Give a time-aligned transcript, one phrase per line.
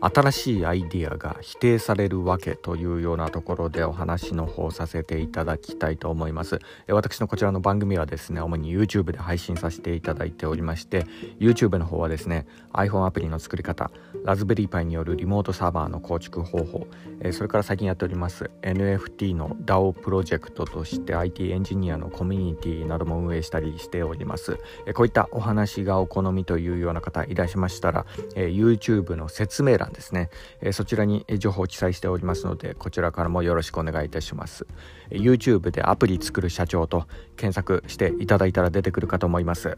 [0.00, 6.58] 新しいアイディアが否定されるわけというようなところでお話の方させていただきたいと思います。
[6.88, 11.06] 私のこちらの番組はですね主に YouTube で配信させていただいておりまして
[11.38, 13.90] YouTube の方はですね iPhone アプリの作り方
[14.24, 16.86] ラズベリーパイによるリモートサーバーの構築方法
[17.32, 24.58] それから最近やっております NFT の DAO プロジェクトとして IT エンジニアのコミュニティなども運営したりしております。
[24.94, 34.66] こういったお話がお好みというような方いらっしゃいましたら YouTube の説明欄欄ですね、えそちらに情報を記載しておりますのでこちらからもよろしくお願いいたします。
[35.10, 37.06] YouTube でアプリ作る社長と
[37.36, 39.76] 検索していただいたら出てくるかと思います。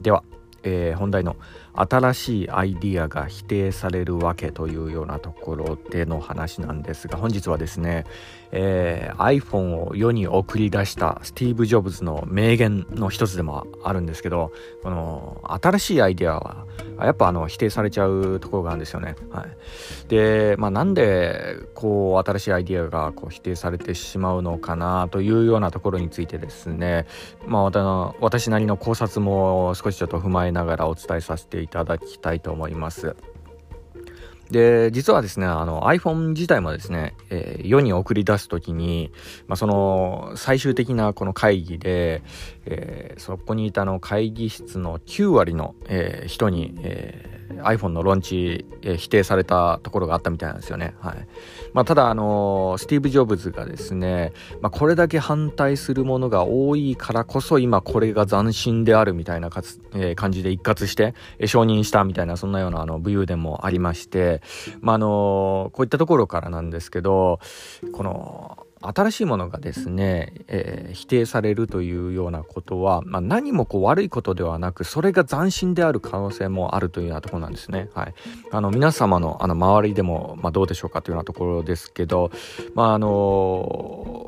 [0.00, 0.24] では、
[0.64, 1.36] えー、本題の
[1.74, 8.04] 新しいアイディアが否定されるわけというようなところでの話なんですが本日はですね、
[8.50, 16.66] えー、iPhone を世に送り出したスティーブ・ジョブズの名言の一つでもあるんですけどこの新しいアイディアは
[16.98, 19.16] やっぱあの否定されちゃうところがあるんですよね。
[19.30, 27.06] はい、で、まあ、なんでこう新しいアイディアがこう否定されてしまうのかなというようなところについてですね、
[27.46, 33.16] まあ、私なりの考察も少しちょっと踏まえながらお伝えさせていただきたいと思います。
[34.50, 39.10] で、実はですね、あの iPhone 自体もですね、えー、世に送り出すときに、
[39.46, 42.22] まあ、その最終的なこの会議で、
[42.66, 50.94] えー、そこにいたの会議室の9割の、えー、人に、え iPhone のローンチ、え否定されたところがあったみたいなんですよね。
[51.00, 51.26] はい
[51.72, 64.42] まあ、ただ、あのスティーブ・ジョブズがですね、まあ、これだけ反対するものが多いからこそ今これが斬新であるみたいなかつ、えー、感じで一括して、えー、承認したみたいなそんなようなあの武勇伝もありまして、
[64.80, 67.40] まあ、あのこういったところからなんですけど
[67.92, 77.88] この新しいものがですね、えー、否定されるというようなことは、まあ、何もこう悪いことではなくそれが斬新である可能性もあるというようなところなんですね。
[77.94, 78.14] はい、
[78.50, 82.30] あの皆様のあの周りでも、まあ、どうでしょうかというようなところですけど、
[82.74, 84.26] まああの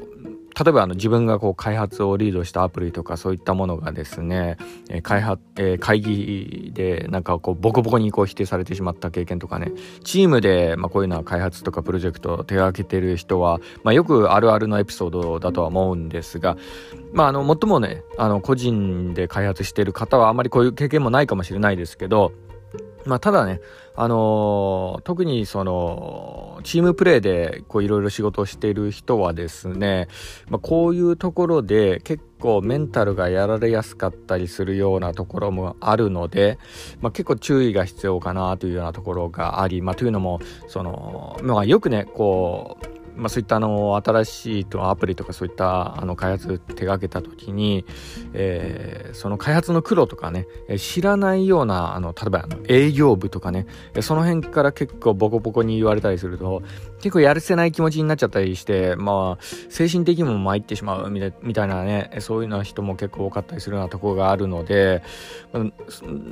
[0.55, 4.57] 例えばあの自分がこう開発をリードしたアプリとかそういったものがですね、
[4.89, 9.73] えー、開発、えー、会議でなんかこうボコボコにこう否定されてしまった経験とかね
[10.05, 16.57] チームでまあこういうのは開発とかプロジェクトを手がけてる人は、まあ、よくあるあるのエピソードだとは思うんですが
[17.13, 22.33] まああの最もねあの個人で開発してる方はあまりこういう経験もないかもしれないですけど
[23.07, 23.61] まあ、ただね、
[23.97, 30.09] あのー、特にその、チームプレーでこういろいろ仕事をしている人はですね、
[30.49, 36.59] まあ、こういうところで結構メンタルがやられやすかったりするようなところもあるので、
[37.01, 47.85] まあ、結構注意が必要かなというようなところがあり、まあ、というのも、その、まあ、よくね、こう、まあ、そういったあの新しいアプリとかそういったあの開発手がけた時に、
[48.33, 50.47] えー、その開発の苦労とかね
[50.79, 53.67] 知らないようなあの例えばあの営業部とかね
[54.01, 56.63] その辺から結構ボコボコに言われたりすると
[56.99, 61.21] 結構やるせない気持ちになっちゃったりしてまあ精神的にも参ってしまうみ
[61.55, 65.03] たいなねそういうような人も結構多かったりするようなところがあるので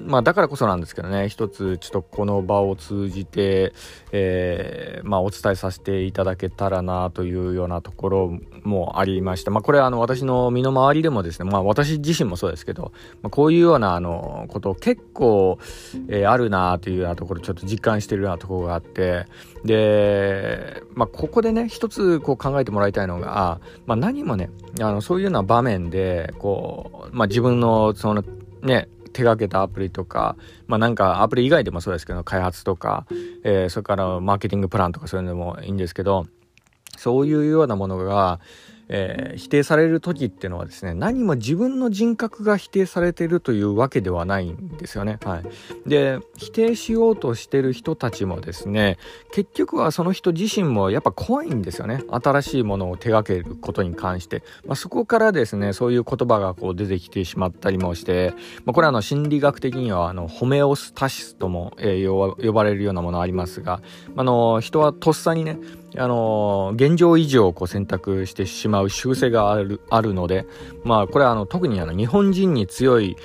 [0.07, 3.75] まあだからこそなんですけどね一つちょっとこの場を通じて、
[4.13, 9.51] えー、まあお伝えさせていただけたららなというようなところもありました。
[9.51, 15.59] まあ、これはあの私の身の回りでもですね、まあ、私自身もそうですけど、まあ、こういうようなあのこと結構、
[16.09, 19.27] えー、あるなというようなところちょっと実感してるようなところがあって
[19.65, 24.51] で、まあ、ここでね一つこう考えてもらいたいのが、まあ、何もね
[24.81, 28.25] あのそういうような場面でこう、まあ、自分のその
[28.63, 33.07] ね手がけたアプリとか、まあなんかアプリ以外でもそうですけど、開発とか、
[33.45, 36.27] えー、それからマーケティングプランとかそういうのもいいんですけど、
[36.97, 38.41] そういうようなものが、
[38.95, 45.19] えー、否定される時っていうのはですね何も自分の人格が否定されてるというわけではないんですよね。
[45.25, 48.99] はい、で否定しようとしてる人たちもですね
[49.33, 52.03] 結局はその人自身もやっぱ怖いんですよね。
[52.11, 58.35] 新しいものを手掛けることに関して、まあ、そこからですねそういう言葉がこう出てきてしまったりもして、
[58.67, 63.81] まあ、これはの心理学的にはあのホメオスタシスとも、えー、呼ばれるようなものありますが、
[64.17, 65.59] あの人はとっさにね
[65.97, 70.47] あの現状維持をこう選択してしまう習性があるあるので、
[70.85, 73.17] まあ、これはあの特にあの日本人に強い、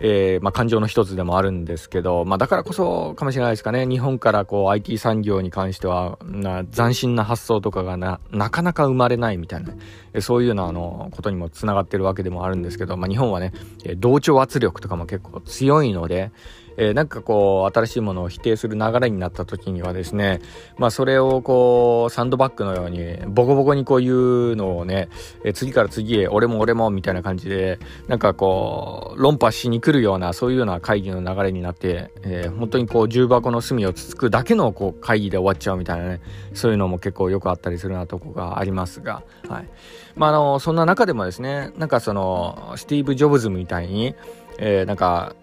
[0.00, 3.86] えー、まあ、感情の一つでもあるんですけど、まあ、だからこそかもしれないですかね。
[3.86, 13.52] 日本からこう IT 産業に関してはな斬新な発想とかがななかなか生まれないみたいな、そういうようなあのことにもつながってるわけでもあるんですけど、まあ、日本はね
[13.98, 16.30] 同調圧力とかも結構強いので、
[16.76, 20.40] えー、なんかこう新しいものを否定する流れになった時にはですね
[20.78, 24.12] まあそれをこうサンドバッグのようにボコボコにこう言
[24.52, 25.08] うのをね、
[25.44, 27.78] えー、次から次へ俺も俺もみたいな感じで
[28.08, 36.20] なんかこう論破しに来るようなそういうような会議の流れになって、えー、本当にこう重箱の隅をつつくだけのこう会議で終わっちゃうみたいなね
[36.54, 39.68] そういうのも結構よくあったりするなとこがありますが、はい。
[40.16, 44.14] まあ、あのそんな中でもですねなんかそのスティーブ・ジョブズみたいに、
[44.58, 45.34] えー、なんか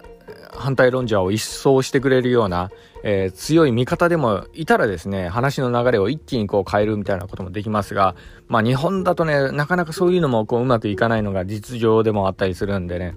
[0.56, 2.72] 反対論者を一掃してくれるような、
[3.04, 8.16] えー、強い味方でもいたらですね、話の流れを一気にこう変えるみたいなこともできますが、
[8.48, 13.16] まあ日本だとね、なかなかそういうのもこううまくいかないのが実情でもあったりするんでね。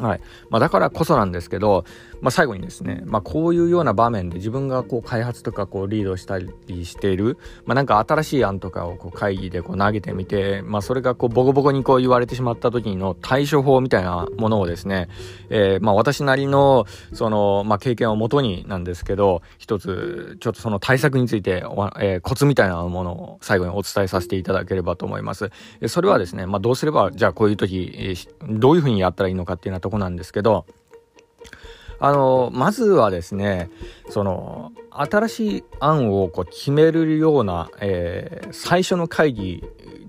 [0.00, 0.20] はい。
[0.50, 1.84] まあ、だからこそなんですけど、
[2.20, 15.08] まあ、最後にですね、まあ、こういうような場面で自分がこう開発とかこうリードしたりしている、まあ、なんか新しい案とかをこう会議でこう投げてみて、まあ、それがこうボコボコにこう言われてしまった時の対処法みたいなものをですね、
[15.50, 21.62] えー、まあ、私なりのその、まあ、経験をもとになんですけど、一つちょっとその対策について、
[22.00, 25.50] えー、コツみたいなものを最後にお伝えさせていただければと思います。
[25.86, 28.16] それはですね、まあ、どうすれば、じゃあこういう時、
[28.48, 30.64] どういうふうにやったらいいのかっていうようなとこなんですけど、
[32.00, 33.70] あの、まずはですね、
[34.08, 39.64] その、新しい案をこう決めるような、えー、最初の会議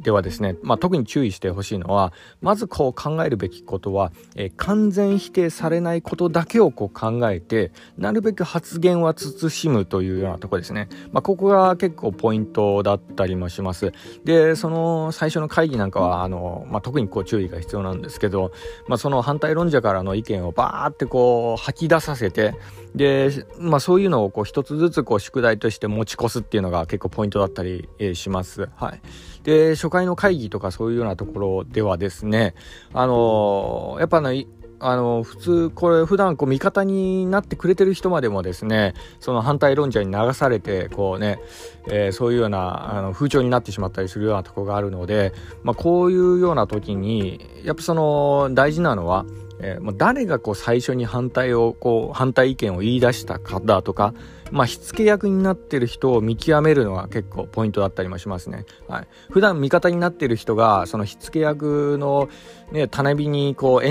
[0.05, 13.93] ではですね、まあ、特に注意してほしいのはまずこう考えるべきことは、えー、完全否定されないことだけをこう考えてなるべく発言は慎むというようなとこですね、まあ、ここが結構ポイントだったりもします。
[14.23, 18.51] でその最初の会議なんかはあの、まあ、特にこう注意が必要なんですけど、
[18.87, 22.53] まあ、その反対論者からの意見をバーってこう吐き出させて
[22.93, 28.69] で、まあ、そういうのをこう一つずつこう宿題として持ち越すっていうのが結構ポイントだったり、え、します。
[28.75, 29.01] はい。
[29.43, 32.55] で、初回の会議とかそういうようなところではですね、
[32.93, 34.47] あのー、やっぱね、
[34.79, 41.39] あの普通これ普段こう味方になってくれてる人までもですねその反対論者に流されてこうね、
[41.87, 45.33] え、そういうようなあの風潮になってしまったりするようなとこがあるので、
[45.63, 49.25] まあ、こういうような時にやっぱその大事なのは
[49.59, 54.13] えー、誰がこう最初に反対をこう反対意見を言い出したかだとか、
[54.51, 58.65] まあ、火付け役になってる人を見極めるのが結構ポイントだったりもしますね。
[58.87, 62.29] はい、普段味方になってる人がその火付け役の、
[62.71, 63.87] ね、種火にこう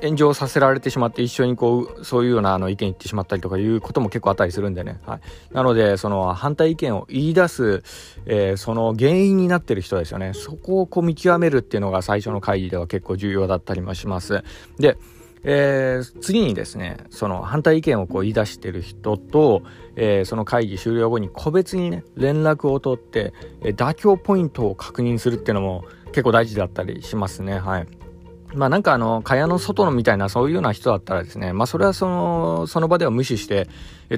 [0.00, 5.20] 炎上させられてしまって一緒にこうそういうようなあの意見言ってしまったりとかいうことも結構あったりするんでね、はい、
[5.54, 7.82] なのでその反対意見を言い出す、
[8.26, 10.32] えー、その原因になってる人ですよね。
[10.34, 14.42] そこをこう見極めるっていうのが最初の会議では結構重要だったりもします。
[14.78, 14.96] で
[15.44, 19.62] えー、次にですねその反対意見をこう言い出してる人と、
[19.96, 23.32] えー、その会議終了後に個別にね連絡を取って、
[23.62, 27.86] えー、妥協ポイントを確認するっていうのも結構大事だったりしますねはい。
[28.54, 33.68] まあなんかあの、蚊帳の外のみたいなそういうような人だったらですね、まあそれはその、その場では無視して、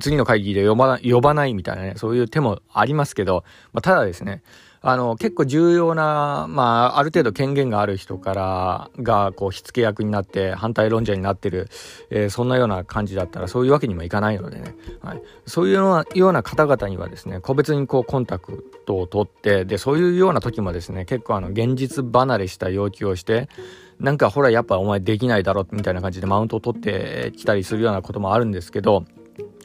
[0.01, 4.43] 次の会議で呼ば呼ばないみたいなね、そういう手もありますけど、まあただですね、
[4.83, 11.69] あの、結構重要な、まあ、ある程度権限がある人からが、こう、火付け役になって反対論者になってる、
[12.09, 15.23] えー、そんなような感じだったら、そういうわけにもいかないのでね、はい。
[15.45, 23.51] そういうような方々にはですね、個別にこう、コンタクトを取って、で、そういうような時もですね、結構あの、現実離れした要求をして、
[23.99, 29.05] なんかほらやっぱお前できないだろみたいな感じでマウントを取ってきたりするようなこともあるんですけど、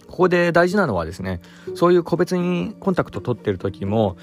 [0.08, 1.42] ここで大事なのはですね、
[1.74, 4.18] そういう個別にコンタクト取ってる時も、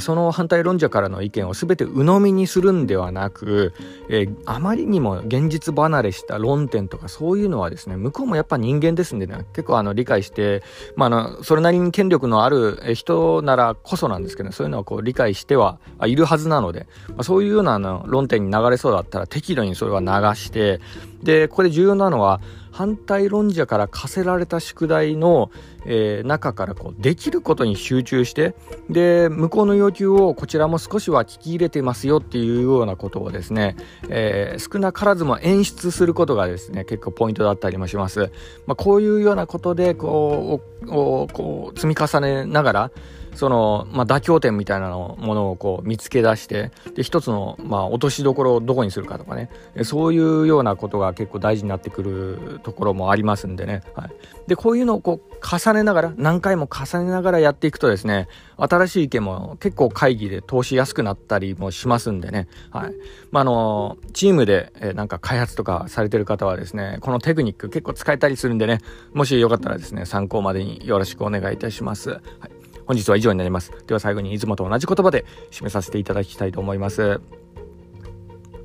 [0.00, 3.72] その反対論者からの意見を全て鵜呑みにするんではなく、
[4.10, 10.62] えー、あまりにも現実離れした論点とかそういうのはですね、向こうもやっぱ人間ですんでね、結構あの理解して、
[10.96, 20.80] まあ、あの、それなりに権力のある人ならこそなんですけど、ね、そういうのはこう理解してはいるはずなので、まあ、そういうようなあの論点に流れそうだったら適度にそれは流して、
[21.22, 22.40] で、ここで重要なのは、
[22.70, 25.50] 反対論者から課せられた宿題の、
[25.86, 28.54] えー、中からこうできることに集中して
[28.90, 33.76] で向こうの要求をこちらも少しは聞き入れてますよっていうようなことをですね、
[34.08, 38.32] えー、少なからずも演出することがですね結構ポイントだったりもします。
[38.66, 42.90] まあ、こういうようなことでこうこう積み重ねながら
[43.38, 49.48] その、まあ、妥協点みたいなのものをこう見つけ出してで一つの、まあ、落としどころをどこにするかとかね。
[49.84, 54.10] そういうようなことが結構大事になってくるところもありますんでね、はい、
[54.48, 58.26] でこういうのをこう重ねながら何回も重ねながらやっていくとですね
[58.56, 62.92] 新しい意見も結構会議で通しやすくなったりもしますんでね、はい。
[63.30, 68.80] まあ、あのチームで、えなんか開発とかされてる方はですねこのテクニック結構使えたりするんでね。
[69.14, 72.10] もしよかったらですね参考までによろしくお願いいたします。
[72.10, 72.57] はい。
[72.88, 73.70] 本日は以上になります。
[73.86, 77.20] では最後にいつもと同じ言葉で締めさせていただきたいと思います。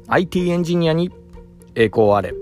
[0.08, 1.12] IT エンジニアに
[1.76, 2.34] 栄光あれ。